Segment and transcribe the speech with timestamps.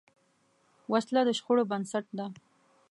[0.91, 2.25] وسله د شخړو بنسټ ده